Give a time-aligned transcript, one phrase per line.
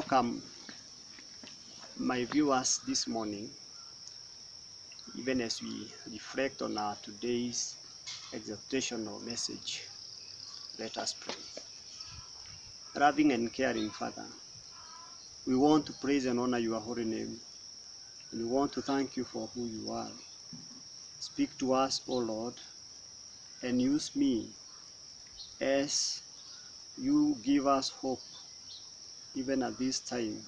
[0.00, 0.40] welcome
[1.98, 3.50] my viewers this morning,
[5.18, 7.76] even as we reflect on our today's
[8.32, 9.82] exhortational message.
[10.78, 11.34] Let us pray.
[12.98, 14.24] Loving and caring Father,
[15.46, 17.38] we want to praise and honor your holy name.
[18.32, 20.12] And we want to thank you for who you are.
[21.18, 22.54] Speak to us, O Lord,
[23.62, 24.48] and use me
[25.60, 26.22] as
[26.96, 28.20] you give us hope
[29.34, 30.40] even at this time.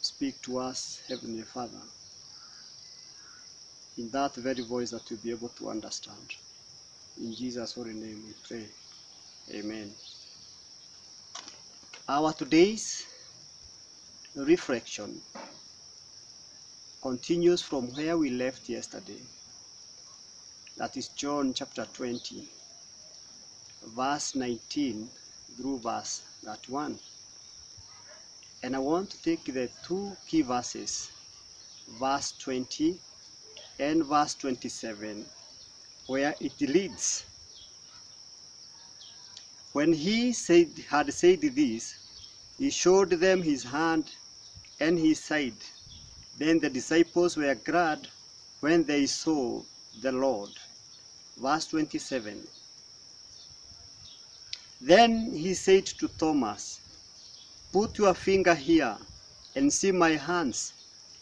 [0.00, 1.82] Speak to us, Heavenly Father,
[3.98, 6.34] in that very voice that we'll be able to understand.
[7.20, 8.66] In Jesus' holy name we pray.
[9.52, 9.90] Amen.
[12.08, 13.04] Our today's
[14.36, 15.20] reflection
[17.02, 19.20] continues from where we left yesterday.
[20.76, 22.48] That is John chapter 20,
[23.96, 25.08] verse 19
[25.56, 26.98] through verse 31.
[28.62, 31.10] And I want to take the two key verses,
[32.00, 32.98] verse 20
[33.78, 35.24] and verse 27,
[36.06, 37.24] where it leads.
[39.72, 41.94] When he said, had said this,
[42.58, 44.10] he showed them his hand
[44.80, 45.54] and his side.
[46.38, 48.08] Then the disciples were glad
[48.60, 49.62] when they saw
[50.00, 50.50] the Lord.
[51.36, 52.46] Verse 27.
[54.80, 56.80] Then he said to Thomas,
[57.76, 58.96] Put your finger here
[59.54, 60.72] and see my hands,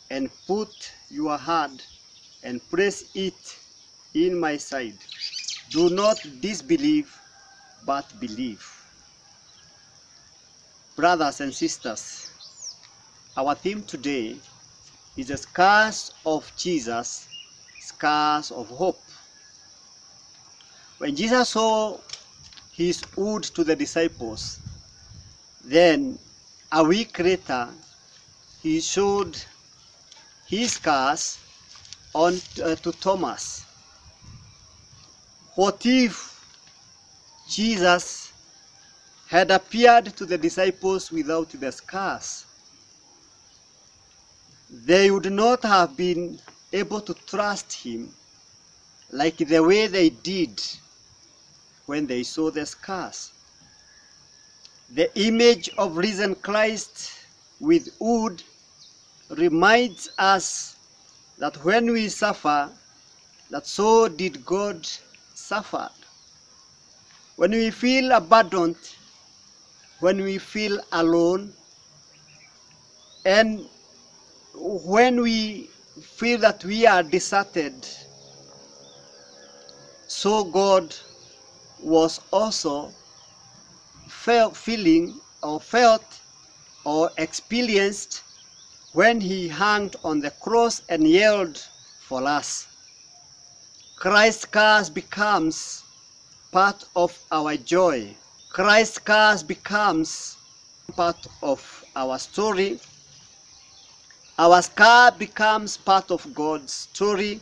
[0.09, 1.83] and put your hand
[2.45, 3.57] and press it
[4.15, 4.95] in my side.
[5.73, 7.13] Do not disbelieve,
[7.85, 8.65] but believe.
[10.95, 12.31] Brothers and sisters,
[13.37, 14.37] our theme today
[15.17, 17.27] is the scars of Jesus,
[17.81, 19.03] scars of hope.
[20.99, 21.99] When Jesus saw
[22.77, 24.61] his wood to the disciples,
[25.65, 26.17] then
[26.75, 27.69] a week later
[28.61, 29.37] he showed
[30.49, 31.39] his scars
[32.13, 33.65] on uh, to Thomas.
[35.55, 36.15] What if
[37.49, 38.33] Jesus
[39.29, 42.45] had appeared to the disciples without the scars?
[44.69, 46.41] They would not have been
[46.73, 48.13] able to trust him
[49.13, 50.61] like the way they did
[51.87, 53.34] when they saw the scars.
[54.95, 57.11] The image of risen Christ
[57.59, 58.45] with wood
[59.29, 60.77] reminds us
[61.37, 62.71] that when we suffer,
[63.51, 64.87] that so did God
[65.35, 65.91] suffer.
[67.35, 68.77] When we feel abandoned,
[69.99, 71.53] when we feel alone,
[73.25, 73.67] and
[74.55, 75.71] when we
[76.03, 77.75] feel that we are deserted,
[80.07, 80.95] so God
[81.83, 82.93] was also
[84.25, 86.21] felt feeling or felt
[86.87, 88.23] or experienced
[88.95, 91.59] when he hung on the cross and yelled
[92.01, 92.67] for us.
[93.97, 95.83] Christ's curse becomes
[96.53, 98.17] part of our joy.
[98.49, 100.39] Christ's curse becomes
[100.97, 102.81] part of our story.
[104.39, 107.41] Our scar becomes part of God's story.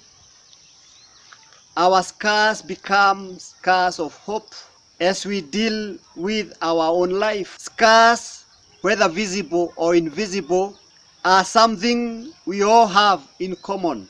[1.76, 4.52] Our scars become scars of hope
[5.02, 7.56] as we deal with our own life.
[7.58, 8.44] Scars,
[8.82, 10.78] whether visible or invisible,
[11.24, 14.08] are something we all have in common.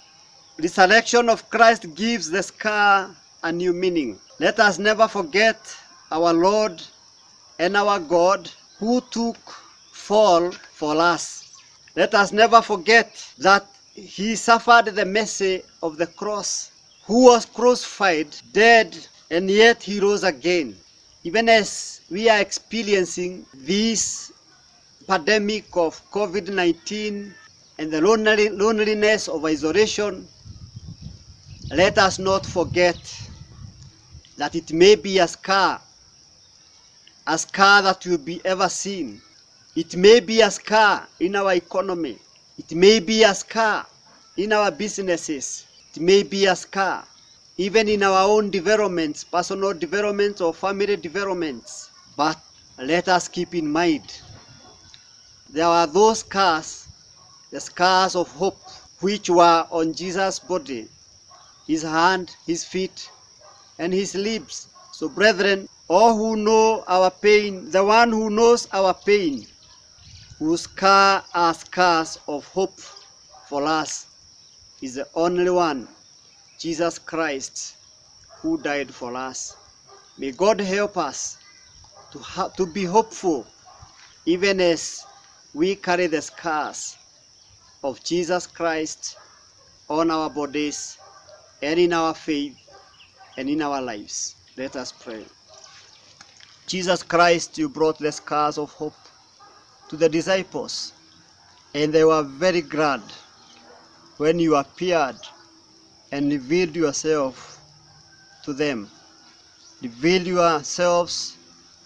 [0.59, 3.11] The resurrection of Christ gives the scar
[3.43, 4.19] a new meaning.
[4.39, 5.59] Let us never forget
[6.11, 6.83] our Lord
[7.59, 9.39] and our God who took
[9.93, 11.55] fall for us.
[11.97, 16.71] Let us never forget that he suffered the mercy of the cross,
[17.07, 18.95] who was crucified, dead,
[19.31, 20.77] and yet he rose again.
[21.25, 24.33] Even as we are experiencing this
[25.07, 27.33] pandemic of COVID-19
[27.79, 30.27] and the loneliness of isolation,
[31.71, 32.99] let us not forget
[34.37, 35.81] that it may be a scar,
[37.29, 39.23] a scar that will be ever seen.
[39.77, 42.19] It may be a scar in our economy.
[42.59, 43.87] It may be a scar
[44.37, 45.67] in our businesses.
[45.95, 47.07] It may be a scar
[47.57, 51.91] even in our own developments, personal developments or family developments.
[52.17, 52.39] But
[52.79, 54.21] let us keep in mind
[55.53, 56.89] there are those scars,
[57.51, 58.59] the scars of hope,
[59.01, 60.89] which were on Jesus' body,
[61.67, 63.11] his hand, his feet,
[63.79, 64.69] and his lips.
[64.93, 69.47] So, brethren, all who know our pain, the one who knows our pain,
[70.39, 72.81] whose scar are scars of hope
[73.47, 74.07] for us,
[74.81, 75.87] is the only one,
[76.63, 77.75] Jesus Christ,
[78.41, 79.57] who died for us.
[80.17, 81.37] May God help us
[82.13, 83.45] to, ha- to be hopeful,
[84.27, 85.05] even as
[85.55, 86.97] we carry the scars
[87.83, 89.17] of Jesus Christ
[89.89, 90.99] on our bodies
[91.63, 92.55] and in our faith
[93.37, 94.37] and in our lives.
[94.57, 95.25] Let us pray.
[96.69, 98.95] Jesus Christ, you brought the scars of hope
[99.89, 100.93] to the disciples,
[101.75, 103.03] and they were very glad
[104.19, 105.17] when you appeared
[106.13, 107.59] and revealed yourself
[108.45, 108.89] to them.
[109.83, 111.37] Reveal yourselves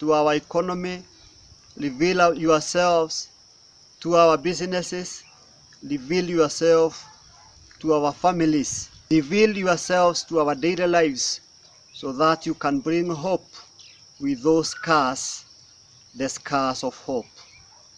[0.00, 1.02] to our economy,
[1.76, 3.31] reveal yourselves
[4.00, 5.23] to our businesses,
[5.82, 7.06] reveal yourself
[7.78, 11.40] to our families, reveal yourselves to our daily lives
[11.94, 13.46] so that you can bring hope
[14.20, 15.44] with those scars,
[16.14, 17.26] the scars of hope.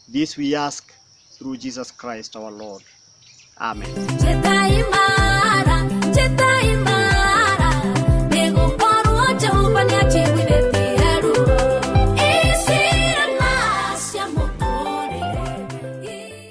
[0.07, 0.93] This we ask
[1.33, 2.83] through Jesus Christ our Lord.
[3.61, 5.28] Amen.